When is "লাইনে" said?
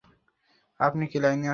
1.19-1.37